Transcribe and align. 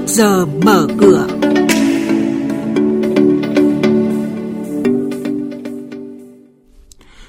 trước 0.00 0.06
giờ 0.06 0.46
mở 0.64 0.86
cửa. 0.98 1.26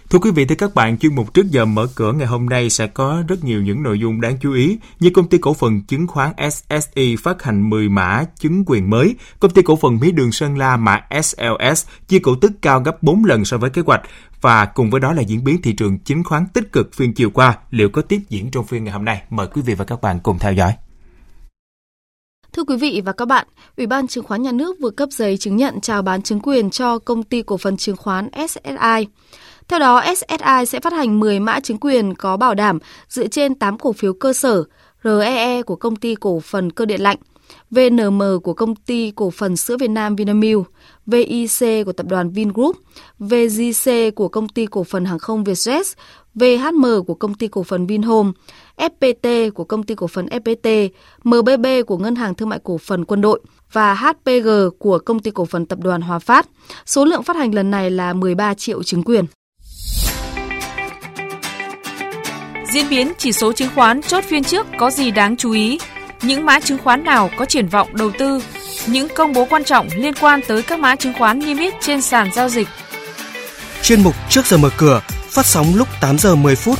Thưa 0.10 0.20
quý 0.20 0.32
vị, 0.32 0.46
thưa 0.46 0.56
các 0.56 0.76
bạn, 0.76 0.98
chuyên 0.98 1.16
mục 1.16 1.34
trước 1.34 1.52
giờ 1.52 1.66
mở 1.66 1.88
cửa 1.96 2.14
ngày 2.14 2.28
hôm 2.28 2.46
nay 2.46 2.70
sẽ 2.70 2.88
có 2.88 3.24
rất 3.28 3.44
nhiều 3.44 3.62
những 3.62 3.84
nội 3.84 4.00
dung 4.00 4.22
đáng 4.22 4.38
chú 4.42 4.54
ý 4.54 4.78
như 5.00 5.10
công 5.10 5.28
ty 5.28 5.38
cổ 5.38 5.54
phần 5.54 5.82
chứng 5.82 6.08
khoán 6.08 6.32
SSE 6.52 7.04
phát 7.20 7.44
hành 7.44 7.70
10 7.70 7.90
mã 7.90 8.24
chứng 8.40 8.64
quyền 8.66 8.90
mới, 8.90 9.16
công 9.40 9.52
ty 9.52 9.62
cổ 9.62 9.76
phần 9.76 10.00
mía 10.00 10.12
đường 10.12 10.32
Sơn 10.32 10.58
La 10.58 10.78
mã 10.78 11.00
SLS 11.22 11.86
chia 12.08 12.20
cổ 12.20 12.36
tức 12.36 12.52
cao 12.62 12.80
gấp 12.80 13.04
4 13.04 13.26
lần 13.26 13.46
so 13.46 13.58
với 13.58 13.70
kế 13.70 13.82
hoạch 13.86 14.02
và 14.42 14.66
cùng 14.66 14.90
với 14.90 15.00
đó 15.00 15.14
là 15.14 15.22
diễn 15.22 15.44
biến 15.44 15.62
thị 15.62 15.74
trường 15.74 16.00
chứng 16.00 16.24
khoán 16.24 16.46
tích 16.54 16.72
cực 16.72 16.94
phiên 16.94 17.14
chiều 17.14 17.30
qua 17.30 17.58
liệu 17.70 17.90
có 17.90 18.02
tiếp 18.02 18.20
diễn 18.30 18.52
trong 18.52 18.66
phiên 18.66 18.84
ngày 18.84 18.94
hôm 18.94 19.06
nay. 19.06 19.22
Mời 19.30 19.48
quý 19.48 19.62
vị 19.62 19.74
và 19.74 19.86
các 19.86 20.02
bạn 20.02 20.20
cùng 20.24 20.40
theo 20.40 20.54
dõi. 20.54 20.74
Thưa 22.54 22.64
quý 22.64 22.76
vị 22.76 23.02
và 23.06 23.12
các 23.12 23.26
bạn, 23.26 23.48
Ủy 23.78 23.88
ban 23.88 24.08
Chứng 24.08 24.24
khoán 24.24 24.42
Nhà 24.42 24.52
nước 24.52 24.80
vừa 24.80 24.90
cấp 24.90 25.10
giấy 25.12 25.38
chứng 25.38 25.56
nhận 25.56 25.82
chào 25.82 26.02
bán 26.02 26.22
chứng 26.22 26.40
quyền 26.40 26.70
cho 26.70 27.00
công 27.00 27.24
ty 27.24 27.42
cổ 27.42 27.58
phần 27.58 27.78
chứng 27.78 27.98
khoán 27.98 28.30
SSI. 28.50 29.08
Theo 29.68 29.80
đó, 29.80 30.04
SSI 30.16 30.66
sẽ 30.68 30.80
phát 30.80 30.94
hành 30.94 31.20
10 31.20 31.40
mã 31.40 31.60
chứng 31.60 31.78
quyền 31.78 32.16
có 32.16 32.38
bảo 32.38 32.56
đảm 32.56 32.80
dựa 33.10 33.28
trên 33.28 33.56
8 33.56 33.78
cổ 33.78 33.94
phiếu 33.94 34.14
cơ 34.14 34.34
sở, 34.34 34.64
REE 35.04 35.62
của 35.62 35.76
công 35.76 35.96
ty 35.96 36.16
cổ 36.16 36.40
phần 36.40 36.72
cơ 36.72 36.86
điện 36.86 37.02
lạnh, 37.02 37.18
VNM 37.72 38.22
của 38.44 38.54
công 38.54 38.76
ty 38.76 39.12
cổ 39.12 39.30
phần 39.30 39.58
sữa 39.58 39.78
Việt 39.78 39.90
Nam 39.90 40.16
Vinamilk, 40.16 40.72
VIC 41.06 41.86
của 41.86 41.94
tập 41.98 42.06
đoàn 42.10 42.30
Vingroup, 42.30 42.78
VGC 43.20 43.92
của 44.16 44.28
công 44.28 44.50
ty 44.50 44.66
cổ 44.66 44.84
phần 44.84 45.06
hàng 45.06 45.20
không 45.20 45.44
Vietjet, 45.44 45.94
VHM 46.36 46.86
của 47.08 47.14
công 47.14 47.34
ty 47.34 47.48
cổ 47.48 47.64
phần 47.64 47.88
Vinhome, 47.88 48.32
FPT 48.78 49.52
của 49.52 49.64
công 49.64 49.84
ty 49.84 49.96
cổ 49.96 50.08
phần 50.08 50.26
FPT, 50.26 50.90
MBB 51.24 51.66
của 51.88 51.98
Ngân 51.98 52.16
hàng 52.16 52.36
Thương 52.36 52.50
mại 52.50 52.60
Cổ 52.64 52.78
phần 52.78 53.06
Quân 53.06 53.22
đội 53.22 53.40
và 53.72 53.94
HPG 53.94 54.50
của 54.80 55.00
công 55.00 55.20
ty 55.20 55.32
cổ 55.32 55.46
phần 55.46 55.66
tập 55.66 55.80
đoàn 55.82 56.02
Hòa 56.02 56.20
Phát. 56.20 56.48
Số 56.86 57.06
lượng 57.06 57.24
phát 57.24 57.36
hành 57.36 57.56
lần 57.56 57.72
này 57.72 57.92
là 57.92 58.14
13 58.14 58.54
triệu 58.54 58.84
chứng 58.84 59.04
quyền. 59.04 59.26
Diễn 62.74 62.90
biến 62.90 63.12
chỉ 63.18 63.32
số 63.32 63.54
chứng 63.54 63.70
khoán 63.76 64.02
chốt 64.02 64.24
phiên 64.24 64.44
trước 64.44 64.68
có 64.78 64.92
gì 64.92 65.12
đáng 65.12 65.38
chú 65.38 65.52
ý? 65.52 65.80
Những 66.22 66.46
mã 66.46 66.60
chứng 66.60 66.78
khoán 66.78 67.04
nào 67.04 67.30
có 67.38 67.46
triển 67.46 67.68
vọng 67.68 67.96
đầu 67.96 68.12
tư? 68.20 68.44
Những 68.88 69.08
công 69.16 69.34
bố 69.34 69.48
quan 69.50 69.64
trọng 69.64 69.88
liên 69.96 70.14
quan 70.22 70.40
tới 70.48 70.62
các 70.62 70.80
mã 70.80 70.96
chứng 70.96 71.14
khoán 71.18 71.40
niêm 71.40 71.58
yết 71.58 71.74
trên 71.82 72.02
sàn 72.02 72.30
giao 72.36 72.50
dịch. 72.50 72.68
Chuyên 73.82 74.04
mục 74.04 74.16
trước 74.30 74.46
giờ 74.46 74.58
mở 74.58 74.70
cửa 74.78 75.02
phát 75.30 75.46
sóng 75.46 75.76
lúc 75.76 75.88
8 76.02 76.18
giờ 76.18 76.36
10 76.36 76.56
phút 76.56 76.80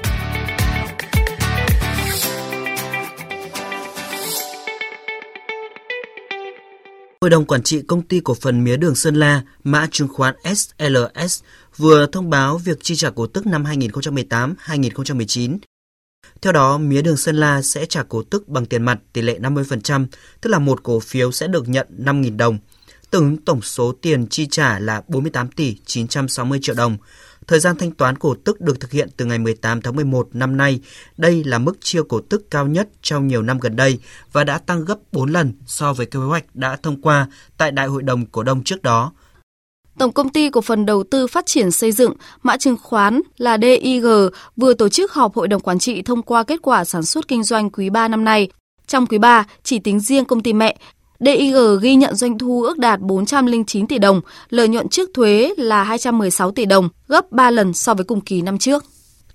Hội 7.23 7.29
đồng 7.29 7.45
quản 7.45 7.63
trị 7.63 7.81
công 7.81 8.01
ty 8.01 8.19
cổ 8.19 8.33
phần 8.33 8.63
mía 8.63 8.77
đường 8.77 8.95
Sơn 8.95 9.15
La, 9.15 9.41
mã 9.63 9.87
chứng 9.91 10.07
khoán 10.07 10.35
SLS 10.55 11.41
vừa 11.77 12.05
thông 12.05 12.29
báo 12.29 12.57
việc 12.57 12.77
chi 12.81 12.95
trả 12.95 13.09
cổ 13.09 13.27
tức 13.27 13.47
năm 13.47 13.63
2018-2019. 13.63 15.57
Theo 16.41 16.53
đó, 16.53 16.77
mía 16.77 17.01
đường 17.01 17.17
Sơn 17.17 17.35
La 17.35 17.61
sẽ 17.61 17.85
trả 17.85 18.03
cổ 18.03 18.23
tức 18.23 18.47
bằng 18.47 18.65
tiền 18.65 18.83
mặt 18.83 18.99
tỷ 19.13 19.21
lệ 19.21 19.39
50%, 19.39 20.05
tức 20.41 20.49
là 20.49 20.59
một 20.59 20.83
cổ 20.83 20.99
phiếu 20.99 21.31
sẽ 21.31 21.47
được 21.47 21.69
nhận 21.69 21.87
5.000 21.97 22.37
đồng. 22.37 22.57
Tổng 23.11 23.37
tổng 23.37 23.61
số 23.61 23.91
tiền 24.01 24.27
chi 24.27 24.47
trả 24.51 24.79
là 24.79 25.01
48 25.07 25.47
tỷ 25.47 25.75
960 25.85 26.59
triệu 26.61 26.75
đồng. 26.75 26.97
Thời 27.47 27.59
gian 27.59 27.75
thanh 27.77 27.91
toán 27.91 28.17
cổ 28.17 28.35
tức 28.43 28.61
được 28.61 28.79
thực 28.79 28.91
hiện 28.91 29.09
từ 29.17 29.25
ngày 29.25 29.39
18 29.39 29.81
tháng 29.81 29.95
11 29.95 30.27
năm 30.33 30.57
nay. 30.57 30.79
Đây 31.17 31.43
là 31.43 31.57
mức 31.57 31.81
chia 31.81 32.01
cổ 32.09 32.21
tức 32.29 32.51
cao 32.51 32.67
nhất 32.67 32.89
trong 33.01 33.27
nhiều 33.27 33.41
năm 33.41 33.59
gần 33.59 33.75
đây 33.75 33.99
và 34.31 34.43
đã 34.43 34.57
tăng 34.57 34.85
gấp 34.85 34.95
4 35.11 35.29
lần 35.29 35.53
so 35.65 35.93
với 35.93 36.05
kế 36.05 36.19
hoạch 36.19 36.43
đã 36.53 36.77
thông 36.83 37.01
qua 37.01 37.27
tại 37.57 37.71
Đại 37.71 37.87
hội 37.87 38.03
đồng 38.03 38.25
cổ 38.25 38.43
đông 38.43 38.63
trước 38.63 38.81
đó. 38.83 39.11
Tổng 39.97 40.11
công 40.11 40.29
ty 40.29 40.49
cổ 40.49 40.61
phần 40.61 40.85
đầu 40.85 41.03
tư 41.11 41.27
phát 41.27 41.45
triển 41.45 41.71
xây 41.71 41.91
dựng, 41.91 42.13
mã 42.43 42.57
chứng 42.57 42.77
khoán 42.81 43.21
là 43.37 43.57
DIG 43.61 44.05
vừa 44.55 44.73
tổ 44.73 44.89
chức 44.89 45.13
họp 45.13 45.35
hội 45.35 45.47
đồng 45.47 45.61
quản 45.61 45.79
trị 45.79 46.01
thông 46.01 46.21
qua 46.21 46.43
kết 46.43 46.59
quả 46.61 46.85
sản 46.85 47.03
xuất 47.03 47.27
kinh 47.27 47.43
doanh 47.43 47.69
quý 47.69 47.89
3 47.89 48.07
năm 48.07 48.23
nay. 48.23 48.49
Trong 48.87 49.05
quý 49.05 49.17
3, 49.17 49.45
chỉ 49.63 49.79
tính 49.79 49.99
riêng 49.99 50.25
công 50.25 50.43
ty 50.43 50.53
mẹ, 50.53 50.77
DIG 51.25 51.55
ghi 51.81 51.95
nhận 51.95 52.15
doanh 52.15 52.37
thu 52.37 52.63
ước 52.63 52.77
đạt 52.77 52.99
409 52.99 53.87
tỷ 53.87 53.99
đồng, 53.99 54.21
lợi 54.49 54.67
nhuận 54.67 54.89
trước 54.89 55.09
thuế 55.13 55.53
là 55.57 55.83
216 55.83 56.51
tỷ 56.51 56.65
đồng, 56.65 56.89
gấp 57.07 57.31
3 57.31 57.51
lần 57.51 57.73
so 57.73 57.93
với 57.93 58.05
cùng 58.05 58.21
kỳ 58.21 58.41
năm 58.41 58.57
trước. 58.57 58.85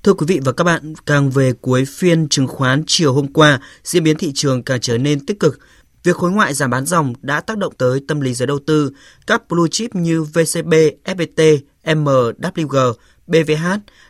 Thưa 0.02 0.12
quý 0.12 0.26
vị 0.28 0.41
và 0.44 0.52
các 0.52 0.64
bạn, 0.64 0.92
càng 1.06 1.30
về 1.30 1.52
cuối 1.60 1.84
phiên 1.84 2.28
chứng 2.28 2.47
khoán 2.47 2.84
chiều 2.86 3.12
hôm 3.12 3.32
qua, 3.32 3.60
diễn 3.84 4.04
biến 4.04 4.16
thị 4.16 4.32
trường 4.34 4.62
càng 4.62 4.80
trở 4.80 4.98
nên 4.98 5.26
tích 5.26 5.41
cực. 5.41 5.58
Việc 6.04 6.16
khối 6.16 6.30
ngoại 6.30 6.54
giảm 6.54 6.70
bán 6.70 6.86
dòng 6.86 7.12
đã 7.22 7.41
tác 7.41 7.58
động 7.58 7.72
tới 7.78 8.00
tâm 8.08 8.20
lý 8.20 8.34
giới 8.34 8.47
đầu 8.47 8.58
tư. 8.66 8.91
Các 9.26 9.48
blue 9.48 9.68
chip 9.70 9.94
như 9.94 10.22
VCB, 10.22 10.74
FPT, 11.04 11.58
MWG, 11.84 12.92
BVH 13.26 13.66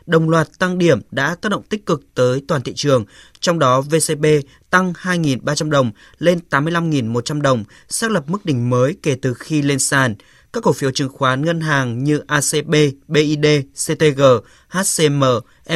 đồng 0.06 0.30
loạt 0.30 0.48
tăng 0.58 0.78
điểm 0.78 1.00
đã 1.10 1.34
tác 1.34 1.48
động 1.48 1.62
tích 1.62 1.86
cực 1.86 2.02
tới 2.14 2.42
toàn 2.48 2.62
thị 2.62 2.72
trường, 2.76 3.04
trong 3.40 3.58
đó 3.58 3.80
VCB 3.80 4.26
tăng 4.70 4.92
2.300 4.92 5.70
đồng 5.70 5.90
lên 6.18 6.40
85.100 6.50 7.40
đồng, 7.40 7.64
xác 7.88 8.10
lập 8.10 8.24
mức 8.26 8.44
đỉnh 8.44 8.70
mới 8.70 8.96
kể 9.02 9.16
từ 9.22 9.34
khi 9.34 9.62
lên 9.62 9.78
sàn. 9.78 10.14
Các 10.52 10.62
cổ 10.62 10.72
phiếu 10.72 10.90
chứng 10.90 11.08
khoán 11.08 11.44
ngân 11.44 11.60
hàng 11.60 12.04
như 12.04 12.20
ACB, 12.26 12.74
BID, 13.08 13.46
CTG, 13.86 14.22
HCM, 14.68 15.24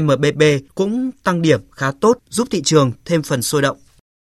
MBB 0.01 0.43
cũng 0.75 1.11
tăng 1.23 1.43
điểm 1.43 1.61
khá 1.71 1.93
tốt, 2.01 2.19
giúp 2.29 2.49
thị 2.51 2.63
trường 2.63 2.93
thêm 3.05 3.23
phần 3.23 3.43
sôi 3.43 3.63
động. 3.63 3.77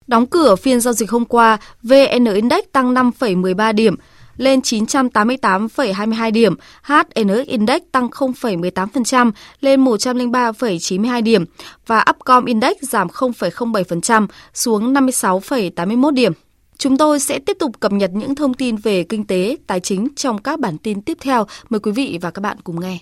Đóng 0.07 0.27
cửa 0.27 0.57
phiên 0.57 0.81
giao 0.81 0.93
dịch 0.93 1.11
hôm 1.11 1.25
qua, 1.25 1.59
VN 1.83 2.25
Index 2.35 2.65
tăng 2.73 2.95
5,13 2.95 3.75
điểm, 3.75 3.97
lên 4.37 4.61
988,22 4.61 6.33
điểm, 6.33 6.55
HNX 6.83 7.47
Index 7.47 7.83
tăng 7.93 8.09
0,18% 8.09 9.33
lên 9.61 9.85
103,92 9.85 11.23
điểm 11.23 11.45
và 11.87 12.05
Upcom 12.11 12.45
Index 12.45 12.77
giảm 12.81 13.09
0,07% 13.09 14.27
xuống 14.55 14.95
56,81 14.95 16.11
điểm. 16.11 16.33
Chúng 16.79 16.99
tôi 16.99 17.21
sẽ 17.21 17.39
tiếp 17.39 17.57
tục 17.59 17.81
cập 17.81 17.93
nhật 17.93 18.11
những 18.15 18.35
thông 18.35 18.55
tin 18.55 18.77
về 18.77 19.05
kinh 19.05 19.27
tế, 19.27 19.57
tài 19.67 19.81
chính 19.81 20.09
trong 20.17 20.39
các 20.39 20.61
bản 20.61 20.79
tin 20.79 21.03
tiếp 21.03 21.19
theo. 21.21 21.47
Mời 21.71 21.81
quý 21.81 21.93
vị 21.93 22.19
và 22.21 22.31
các 22.31 22.41
bạn 22.41 22.57
cùng 22.65 22.81
nghe. 22.81 22.99